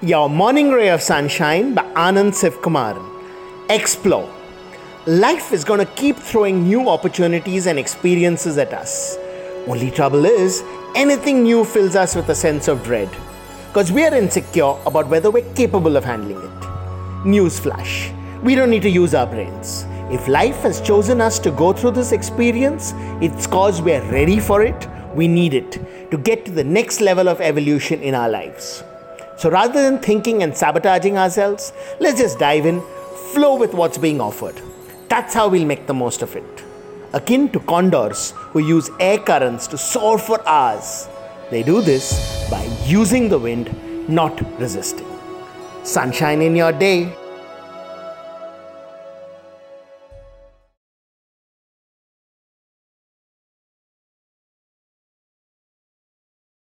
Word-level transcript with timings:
Your 0.00 0.30
Morning 0.30 0.70
Ray 0.70 0.90
of 0.90 1.02
Sunshine 1.02 1.74
by 1.74 1.82
Anand 1.94 2.32
Sivkumaran. 2.32 3.04
Explore. 3.68 4.32
Life 5.06 5.52
is 5.52 5.64
going 5.64 5.80
to 5.80 5.92
keep 5.94 6.14
throwing 6.14 6.62
new 6.62 6.88
opportunities 6.88 7.66
and 7.66 7.80
experiences 7.80 8.58
at 8.58 8.72
us. 8.72 9.18
Only 9.66 9.90
trouble 9.90 10.24
is, 10.24 10.62
anything 10.94 11.42
new 11.42 11.64
fills 11.64 11.96
us 11.96 12.14
with 12.14 12.28
a 12.28 12.34
sense 12.36 12.68
of 12.68 12.84
dread. 12.84 13.10
Because 13.66 13.90
we 13.90 14.04
are 14.04 14.14
insecure 14.14 14.76
about 14.86 15.08
whether 15.08 15.32
we're 15.32 15.52
capable 15.54 15.96
of 15.96 16.04
handling 16.04 16.38
it. 16.38 16.60
Newsflash 17.24 18.14
we 18.44 18.54
don't 18.54 18.70
need 18.70 18.82
to 18.82 18.88
use 18.88 19.14
our 19.14 19.26
brains. 19.26 19.84
If 20.12 20.28
life 20.28 20.58
has 20.58 20.80
chosen 20.80 21.20
us 21.20 21.40
to 21.40 21.50
go 21.50 21.72
through 21.72 21.90
this 21.90 22.12
experience, 22.12 22.92
it's 23.20 23.48
because 23.48 23.82
we're 23.82 24.08
ready 24.12 24.38
for 24.38 24.62
it, 24.62 24.88
we 25.12 25.26
need 25.26 25.54
it 25.54 26.10
to 26.12 26.18
get 26.18 26.44
to 26.44 26.52
the 26.52 26.62
next 26.62 27.00
level 27.00 27.28
of 27.28 27.40
evolution 27.40 28.00
in 28.00 28.14
our 28.14 28.28
lives. 28.28 28.84
So 29.38 29.48
rather 29.50 29.80
than 29.80 30.00
thinking 30.00 30.42
and 30.42 30.56
sabotaging 30.56 31.16
ourselves, 31.16 31.72
let's 32.00 32.18
just 32.18 32.40
dive 32.40 32.66
in, 32.66 32.80
flow 33.32 33.54
with 33.56 33.72
what's 33.72 33.96
being 33.96 34.20
offered. 34.20 34.60
That's 35.08 35.32
how 35.32 35.48
we'll 35.48 35.64
make 35.64 35.86
the 35.86 35.94
most 35.94 36.22
of 36.22 36.34
it. 36.34 36.64
Akin 37.12 37.48
to 37.50 37.60
condors 37.60 38.32
who 38.52 38.58
use 38.58 38.90
air 38.98 39.18
currents 39.18 39.68
to 39.68 39.78
soar 39.78 40.18
for 40.18 40.46
hours, 40.46 41.08
they 41.50 41.62
do 41.62 41.80
this 41.80 42.48
by 42.50 42.64
using 42.84 43.28
the 43.28 43.38
wind, 43.38 43.70
not 44.08 44.38
resisting. 44.58 45.06
Sunshine 45.84 46.42
in 46.42 46.56
your 46.56 46.72
day. 46.72 47.14